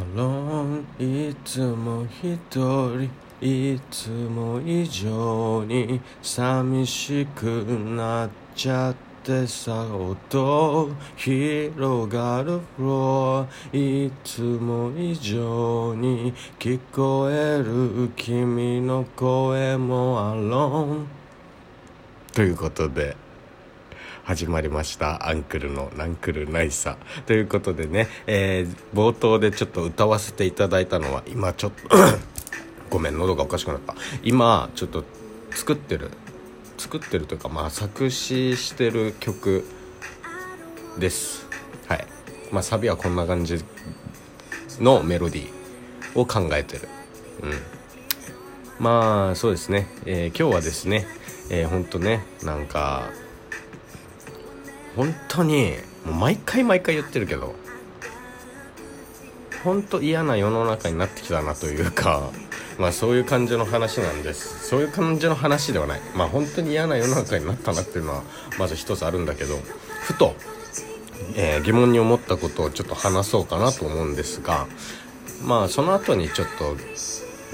[0.00, 3.10] アロンいつも一人
[3.42, 21.06] いつも以上に寂しくなっちゃってさ音広がるフロアいつも以上に聞こえる君の声もアロン
[22.32, 23.14] ということで
[24.30, 25.28] 始まりました。
[25.28, 26.96] アンクルのナンクルナイサ
[27.26, 31.96] ということでね、えー、冒頭でちょっと歌わせていただいたのは今ちょっと
[32.90, 33.96] ごめん喉がおかしくなった。
[34.22, 35.02] 今ちょっと
[35.50, 36.12] 作ってる
[36.78, 39.64] 作ってるというかまあ作詞してる曲
[40.96, 41.48] です。
[41.88, 42.06] はい。
[42.52, 43.64] まあサビはこんな感じ
[44.78, 46.88] のメロディーを考えてる。
[47.42, 47.52] うん。
[48.78, 51.08] まあそうですね、えー、今日はですね
[51.50, 53.10] えー、ほんとねなんか
[54.96, 57.54] 本当にもう毎回毎回言ってるけど
[59.64, 62.30] 本当嫌な世の中になってきたなというか
[62.78, 64.66] まあそういう感じの話なんです。
[64.66, 66.00] そういう感じの話ではない。
[66.16, 68.22] まあ本当に嫌な世の中になったなっていうのは
[68.58, 69.58] まず一つあるんだけど
[70.02, 70.34] ふと、
[71.36, 74.66] えー、疑問に思ったことをちょっと話そうかなと思うんですが
[75.44, 76.74] まあその後にちょっと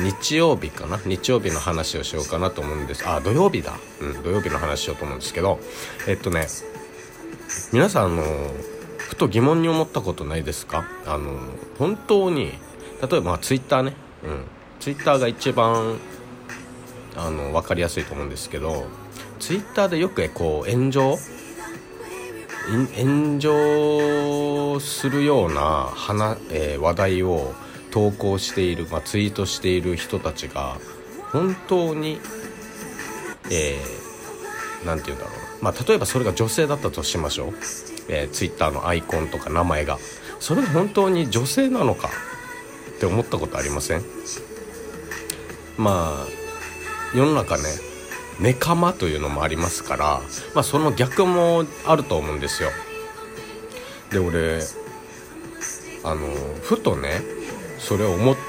[0.00, 1.00] 日曜日かな？
[1.04, 3.08] 日曜日の話をしようかなと思うんです。
[3.08, 3.72] あ土曜日だ。
[4.00, 5.58] うん土曜日の話しようと思うんですけど
[6.06, 6.46] えっとね
[7.72, 8.22] 皆さんあの
[8.98, 10.84] ふと疑問に思ったことないですか？
[11.06, 11.38] あの
[11.78, 12.52] 本当に
[13.00, 13.94] 例えば、まあ、ツイッターね、
[14.24, 14.44] うん、
[14.80, 15.98] ツイッターが一番
[17.16, 18.86] あの分かりやすいと思うんですけど
[19.38, 21.16] ツイッターでよくこう炎上？
[22.96, 27.54] 炎上するような話、えー、話題を
[27.92, 30.76] 投稿している、まあ、ツイートしている人たちが
[31.30, 32.20] 本当に
[33.48, 33.80] えー、
[34.84, 35.46] 何て言うんだろうな。
[35.62, 37.54] まあ、例えばそれが女性だったとしましょう、
[38.08, 39.98] えー、ツイッターのアイコンとか名前が。
[40.38, 42.10] それが本当に女性なのか
[42.96, 44.02] って思ったことありません？
[45.78, 47.64] まあ世の中ね
[48.38, 50.20] ネカマというのもありますから、
[50.54, 52.68] まあ、その逆もあると思うんですよ。
[54.10, 54.60] で俺
[56.04, 56.20] あの
[56.60, 57.22] ふとね
[57.78, 58.40] それを思って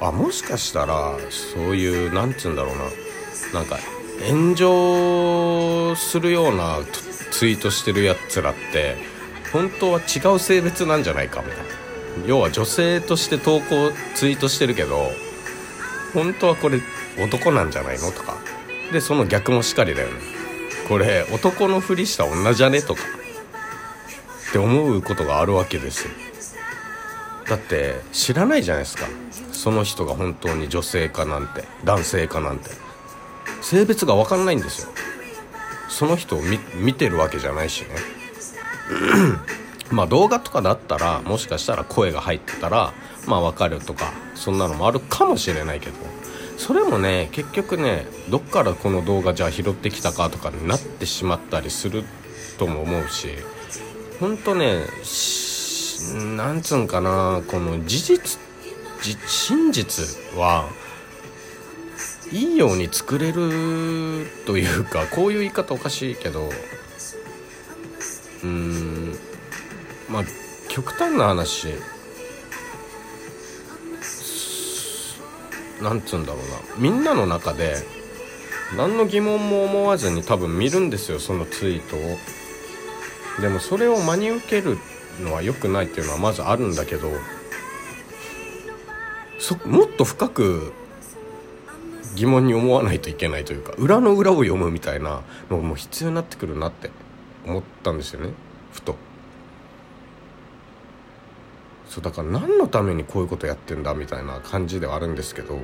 [0.00, 2.84] あもしかしたらそういうなんつうんだろうな。
[3.54, 3.78] なんか
[4.26, 6.78] 炎上するような
[7.30, 8.96] ツイートしてるやつらって
[9.52, 11.64] 本当は違う性別なんじゃないかみたいな。
[12.26, 15.12] 要は女性として投稿ツイートしてるけど
[16.12, 16.80] 本当はこれ
[17.18, 18.36] 男なんじゃないのとか。
[18.92, 20.14] でその逆もしかりだよね。
[20.88, 23.02] これ男のふりした女じゃねとか。
[24.48, 26.10] って思うことがあるわけですよ。
[27.46, 29.06] だって知らないじゃないですか。
[29.52, 32.87] その人が本当に女性かなんて男性かなんて。
[33.60, 34.88] 性別が分かんないんですよ。
[35.88, 36.42] その人を
[36.74, 37.88] 見てるわけじゃないしね。
[39.90, 42.92] まあ動画とかだったらもしかしたら声が入ってたら
[43.26, 46.18] まあ分かるとかそんなのもあるかもしれないけど。
[46.58, 52.02] それもね結局ねどっからこの動画じゃあ拾ってきたかとかになってしまったりする
[52.58, 53.28] とも思うし
[54.18, 54.80] ほんとね
[56.36, 58.40] なんつうんかなこの事実
[59.26, 60.68] 真実は
[62.32, 66.48] いいように作れるというかこういう言い方おかしいけど
[68.42, 69.14] うーん
[70.08, 70.22] まあ
[70.68, 71.68] 極端な話。
[75.80, 76.58] なんつうんだろうな。
[76.76, 77.76] みんなの中で
[78.76, 82.18] 何の疑問も思わずに多分見るんですよそのツイートを。
[83.40, 84.76] でもそれを真に受ける
[85.20, 87.12] のは良くないっていうのはまずあるんだけど
[89.38, 90.72] そもっと深く
[92.18, 96.90] 疑問に思わないといけないというか裏の裏を読むみたいなのも必要になってくるなって
[97.46, 98.32] 思ったんですよね。
[98.72, 98.96] ふと。
[101.88, 105.58] そうだから何のためにこういうことやってんだみたいな感じではあるんですけど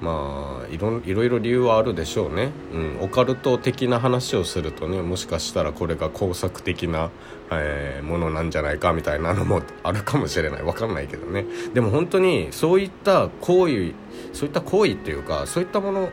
[0.00, 7.10] まあいろいろいろ理由はあるでしょうね、うん、オカルト的な話をするとねもしかしたらこれが工作的な、
[7.50, 10.62] えー、ものなんじゃないかみたいなのもあるかもしれない。
[10.62, 11.44] 分かんないけどね。
[11.74, 13.92] でも本当にそういった行為
[14.32, 16.10] そういった行為っていうかそういったもの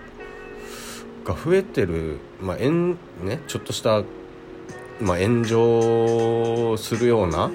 [1.23, 2.91] が増えてる、まあえん
[3.23, 4.03] ね、ちょっとした、
[4.99, 7.51] まあ、炎上するような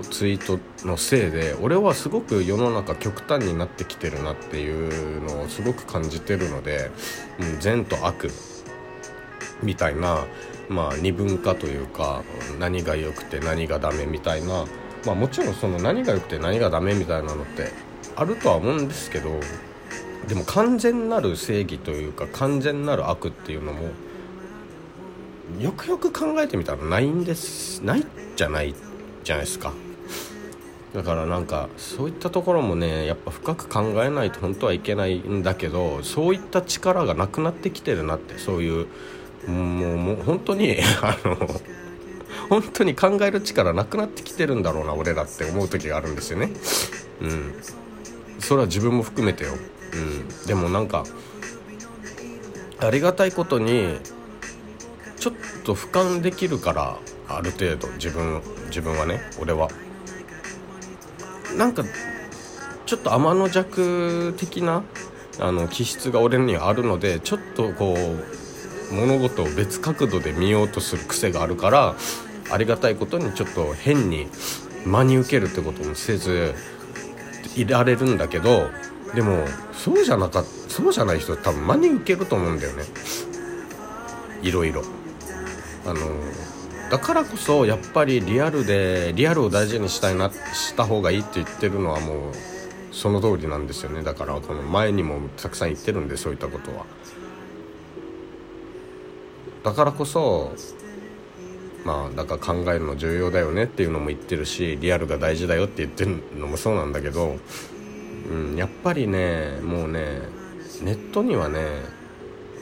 [0.00, 6.90] ツイートのせいで俺はすごく世の中極端になってきてるなっていうのをすごく感じてるので、
[7.40, 8.30] うん、善と悪
[9.62, 10.26] みたいな、
[10.68, 12.22] まあ、二分化というか
[12.58, 14.66] 何が良くて何がダメみたいな、
[15.04, 17.70] まあ、もちろんその何が良くて何がダメみたいなのって
[18.16, 19.40] あるとは思うんですけど
[20.28, 23.90] でも完全なる正義というか完全なる悪っていうのも
[25.60, 28.04] よくよく考えてみたらないんですない
[28.34, 28.74] じゃない
[29.22, 29.85] じゃないですか。
[30.94, 38.86] だからなんかそういったところもねやっぱ深く考えないと本当はいけないんだけどそういった力がなくなってきてるなってそういう
[39.50, 41.36] もうもう本当に あの
[42.48, 46.50] 本当に考える力なくなってきてるんだろうな俺らって思う時があるんですよね。
[47.20, 47.54] うん。
[48.38, 49.50] それは自分も含めてよ、
[49.92, 51.04] うん、でもなんか
[52.78, 53.98] ありがたいことに
[55.18, 56.98] ちょっと俯瞰できるから
[57.28, 59.68] ある程度自分自分はね俺は。
[61.56, 61.84] なんか
[62.84, 64.82] ちょっと天の弱的な
[65.40, 71.96] あの気質が俺にはあるのでちょっとこう物事を別角度で見ようとする癖があるから
[72.50, 74.28] ありがたいことにちょっと変に
[74.84, 76.54] 真に受けるってこともせず
[77.56, 78.70] いられるんだけど
[79.14, 82.84] でもそうじゃなかそうじゃない人多分真に受けると思うんだよね。
[84.42, 84.82] いろいろ。
[85.86, 86.00] あの
[86.90, 92.32] だからこそやっぱりリアルでリアルを大事にしたいなした方がいいって言ってるのはもう
[92.92, 94.02] その通りなんですよね。
[94.02, 96.86] だからこの前にもたくさん言ってるんでそういったことは。
[99.64, 100.54] だからこそ
[101.84, 107.36] まあだから考えるの重要だよねっていうのも言ってるしリアルが大事だよって言ってるのもそうなんだけど、
[108.30, 110.20] うん、やっぱりねもうね
[110.82, 111.60] ネットにはね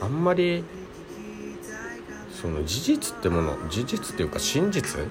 [0.01, 0.65] あんまり
[2.45, 5.05] その事実ってもの事実っていうか真実っ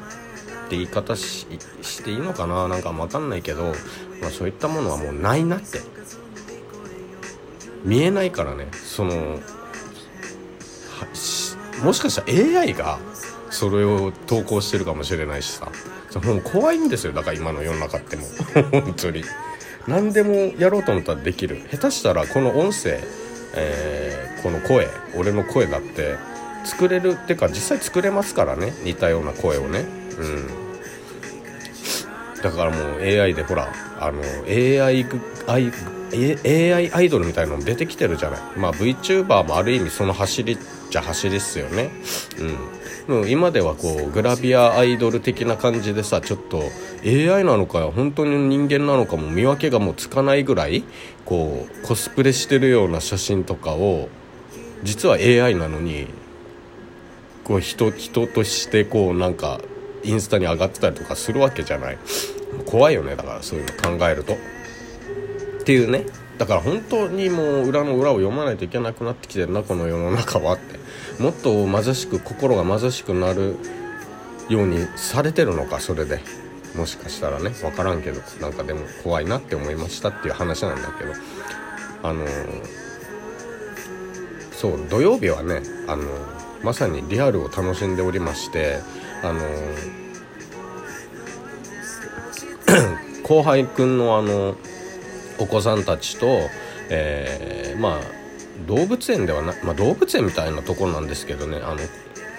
[0.70, 1.48] て言い方し
[1.82, 2.68] していいのかな？
[2.68, 3.74] なんか分かんないけど、
[4.22, 5.80] まあ、そういったものはもうないなって。
[7.84, 8.68] 見えないからね。
[8.72, 9.40] その
[11.84, 13.00] もしかしたら AI が
[13.50, 15.72] それを投稿してるかもしれないしさ。
[16.24, 17.14] もう怖いんですよ。
[17.14, 18.28] だから今の世の中っても
[18.70, 19.24] 本当に。
[19.88, 21.68] 何でもやろうと思ったらできる。
[21.72, 23.00] 下手したらこの音声、
[23.56, 26.16] えー、この声俺の声だって
[26.64, 28.74] 作れるっていうか実際作れますからね。
[28.84, 29.86] 似たような声をね。
[30.18, 30.48] うん。
[32.42, 35.06] だからもう AI でほらあの AI,
[35.48, 38.42] AI アイドルみたいなの出てきてるじゃない。
[38.58, 40.58] まあ VTuber もある意味その走り
[40.90, 41.90] じゃ走りっすよね。
[42.40, 42.58] うん。
[43.08, 46.64] もう今ではこうグラビアアイドル的な感じでさちょっと
[47.06, 50.86] AI なのか本当に人間なのかも見分けがもうつかないぐらい
[51.26, 54.08] こうコスプレしてるような写真とかを
[54.84, 56.08] 実は AI なのに
[57.44, 59.60] こう人人としてこうなんか
[60.04, 61.98] インスタに上がってたりとかするわけじゃない。
[62.66, 64.34] 怖いよねだからそういうの考えると。
[64.34, 64.38] っ
[65.64, 66.06] ていうね。
[66.38, 70.80] だから本当にもう裏の裏を読まないといけなくなってきてるなこの世の中はって。
[71.22, 73.56] もっと貧しく心が貧しくなる
[74.50, 76.20] ようにされてるのかそれで。
[76.76, 77.52] もしかしたらね。
[77.52, 81.14] 分からんけどなんかでも怖いなって思いましたっていう話なんだけど。
[82.04, 82.30] あのー、
[84.52, 88.80] そう土曜日はねあのーまさにリアルを楽しんでおりまして
[89.22, 89.42] あの
[93.24, 94.56] 後輩くんのあの
[95.40, 96.50] お子さんたちと、
[96.90, 98.02] えー、まあ
[98.68, 101.80] 動物園ではな、まあ、動物園みたいなところなんですけどねあの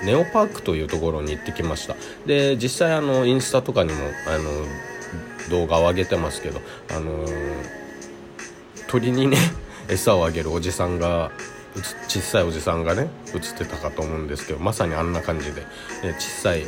[0.05, 1.97] ネオパークというところに行ってきました。
[2.27, 3.99] で実際あのインスタとかにも
[4.29, 4.51] あの
[5.51, 6.61] 動画を上げてますけど
[6.91, 7.27] あの
[8.89, 9.37] 鳥にね
[9.89, 11.31] 餌をあげるおじさんが
[12.09, 15.63] 小さいおじさんがね映ってたかと思うんですけどまさにあんな感じで、
[16.05, 16.63] え小さい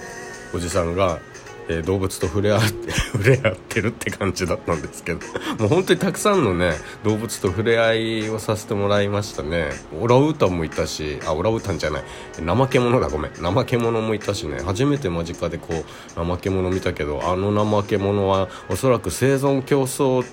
[0.52, 1.20] おじさんが、
[1.68, 5.20] えー、動物と触れ合って 触れ合ってるって感じだったんですけど
[5.58, 6.72] もう本当にたくさんのね
[7.04, 9.70] 動物と触れ合いをさせてもらいましたね。
[10.00, 12.04] オラウータンもいたしあオラウータンじゃない。
[12.44, 13.32] 怠け者だごめん。
[13.32, 14.60] 怠け者もいたしね。
[14.64, 15.84] 初めて間近でこ
[16.16, 20.24] う怠け者見たけどあの怠け者はおそらく生存競争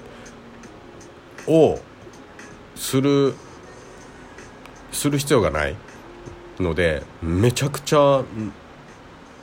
[1.47, 1.79] を
[2.75, 3.35] する
[4.93, 5.75] する必要がない
[6.59, 8.23] のでめちゃくちゃ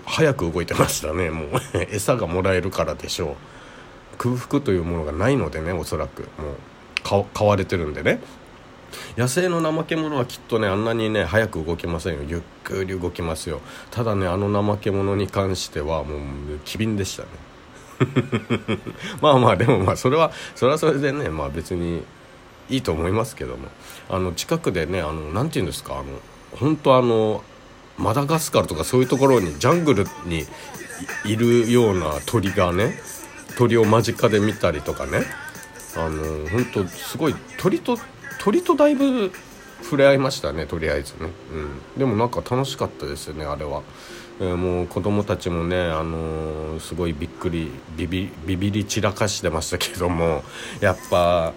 [0.07, 1.30] 早く動いてましたね。
[1.30, 1.49] もう
[1.92, 3.37] 餌がもらえるからでしょ
[4.14, 4.16] う。
[4.19, 6.23] 空腹というものがないのでねおそらく。
[6.23, 6.52] も
[7.23, 8.21] う買われてるんでね。
[9.16, 12.21] 野生の怠け者はきっとねあんなにね早く動きませんよ。
[12.26, 13.61] ゆっくり動きますよ。
[13.90, 16.19] ただねあの怠け者に関してはもう
[16.64, 17.28] 機敏でしたね。
[19.21, 22.02] まあまあでもまあそれはそれはそれでねまあ別に
[22.70, 23.68] いいと思いますけども。
[24.08, 26.04] あの近くでねあのなんて言うんですかあの
[26.58, 27.44] 本当あの
[27.96, 30.46] マダガスカルとかそういうところにジャングルに
[31.24, 32.94] いるような鳥がね
[33.56, 35.22] 鳥を間近で見たりとかね。
[35.96, 37.98] あの本当すごい鳥と
[38.38, 39.32] 鳥とだいぶ
[39.82, 43.82] 触れ合いましたねとりあえずね、うん、でもなんか楽しかったですよねあれは、
[44.40, 50.42] えー、もう子供たちもね、あのー、すごいびっくりビビビビり散らかしてましたけども。
[50.80, 51.52] やっぱ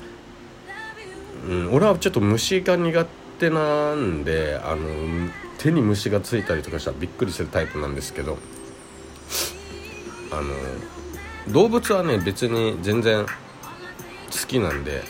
[1.47, 3.05] うん、俺はちょっと虫が苦
[3.39, 4.87] 手なんであの
[5.57, 8.37] 手に虫がついたりとかしたらびっくりするタイプなんですけど
[10.31, 15.03] あの動物はね別に全然好きなんで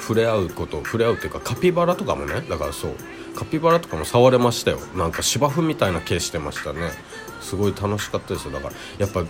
[0.00, 2.94] 触れ合うこと触れ合うっていうかカピバラとかもねだからそう
[3.34, 4.78] カピバラとかも触れましたよ。
[4.94, 6.90] なんか芝生みたいな毛してましたね。
[7.40, 8.52] すごい楽しかったですよ。
[8.52, 9.24] だからやっぱ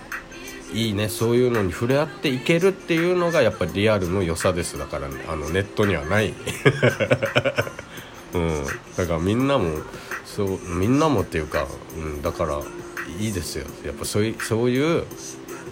[0.73, 4.79] いいねそういうのに触れ合っていけるっていうのがやっぱりリアルの良さです。
[4.79, 6.33] だから、ね、あのネットにはない。
[8.35, 8.65] うん。
[8.97, 9.79] だからみんなも
[10.25, 12.61] そうみんなもっていうか、うん、だから
[13.21, 13.67] いいですよ。
[13.85, 15.05] やっぱそういうそういう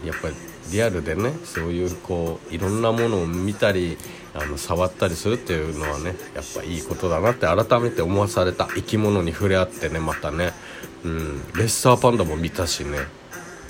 [0.04, 0.34] やっぱり
[0.70, 3.96] リアルでねそういうこういろんなものを見たり
[4.34, 10.52] あの触ったりするっていうのはねやっぱいいことだなって改めて思わされた生き物に触れ合ってねまたね、
[11.04, 13.19] うん、レッサーパンダも見たしね。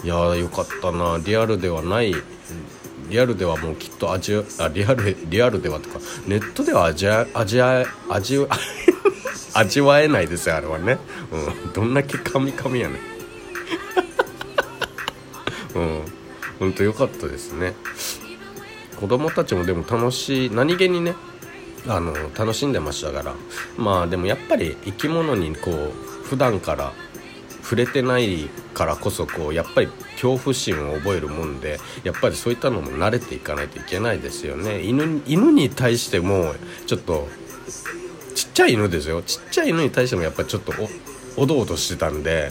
[0.02, 1.18] いやーよかったな。
[1.24, 2.14] リアルではない。
[3.08, 7.60] リアルではもうきっと味あリアルリアルではとかネットでは味味味
[8.08, 8.38] 味
[9.52, 10.96] 味わえないですよあれはね、
[11.32, 13.00] うん、どんだけカミカミやね
[15.74, 16.02] うん。
[16.60, 17.74] 本当良かったですね。
[19.00, 21.14] 子供たちもでも楽しい何気にね
[21.88, 23.34] あの楽しんでましたから。
[23.78, 26.92] まあでもやっぱり生き物にこう普段から
[27.70, 34.82] 触れてないからこそこうやっぱり恐怖心を覚えるもんでやっぱりそういったのも慣れていかないといけないですよね。
[34.82, 36.52] 犬犬に対しても
[36.88, 37.28] ちょっと
[38.34, 39.22] ちっちゃい犬ですよ。
[39.22, 40.72] ちっちゃい犬に対してもやっぱりちょっと
[41.36, 42.50] おどおどしてたんで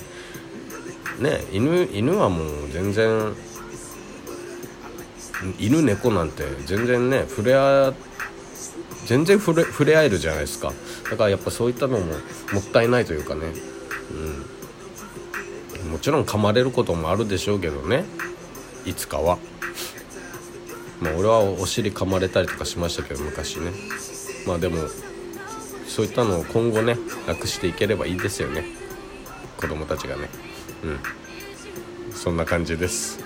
[1.20, 3.34] ね犬犬はもう全然
[5.60, 7.94] 犬猫なんて全然ね触れ合
[9.06, 10.72] 全然触れ触れ合えるじゃないですか。
[11.12, 12.06] だからやっぱそういったのも
[12.54, 13.48] もったいないというかね、
[14.12, 14.46] うん、
[15.90, 18.06] もちろん噛まれることもあるでしょうけどね。
[18.86, 19.38] いつかは。
[21.02, 23.72] まあ俺はお尻噛まれたりとかしましたけど昔ね。
[24.46, 24.78] まあでも
[25.88, 28.66] そういったのを今後ねなくしていければいいですよね。
[29.58, 30.30] 子供たちがね。
[30.84, 30.88] う
[32.12, 32.14] ん。
[32.14, 33.20] そんな感じです。